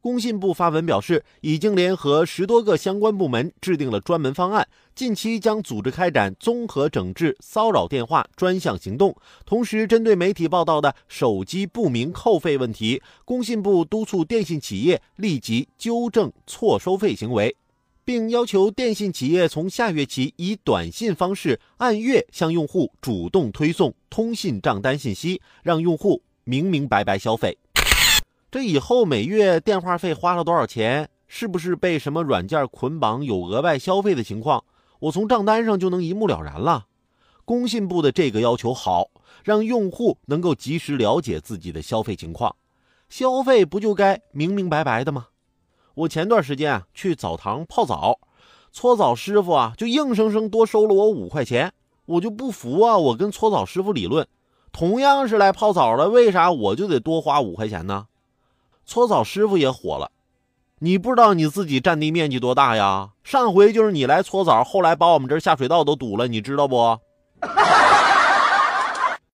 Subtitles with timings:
[0.00, 9.14] 工信部发文表示，已经联合十多个相关部门制定了专门方案，近期将组织开展综合整治骚扰电话专项行动。
[9.44, 17.54] 同时，针对媒体报道的手机不明扣费问题，工信部督促电信企业立即纠正错收费行为，
[18.02, 27.58] 并要求电信企业从下月起以短信方式按月向用户主动推送通信账单信息，让用户明明白白消费。
[28.50, 31.08] 这以后每月电话费花了多少钱？
[31.28, 34.64] 是不是被什么软件捆绑有额外消费的情况？
[34.98, 36.86] 我从账单上就能一目了然了。
[37.44, 39.10] 工信部的这个要求好，
[39.44, 42.56] 让用户能够及时了解自己的消费情况。
[43.08, 45.28] 消费不就该明明白白的吗？
[45.94, 48.18] 我前段时间啊去澡堂泡澡，
[48.72, 51.72] 搓澡师傅啊就硬生生多收了我五块钱，
[52.06, 52.98] 我就不服啊！
[52.98, 54.26] 我跟搓澡师傅理论，
[54.72, 58.08] 同样是来泡澡的，为啥我就得多花五块钱呢？
[58.90, 60.10] 搓澡师傅也火了，
[60.80, 63.10] 你不知道你自己占地面积多大呀？
[63.22, 66.98] 上回就是你来搓澡，后来把我们这下水道都堵了，你知道不？